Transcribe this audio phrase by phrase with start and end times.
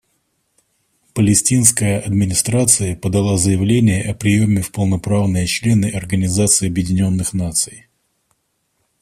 [1.13, 7.85] Палестинская администрация подала заявление о приеме в полноправные члены Организации Объединенных Наций.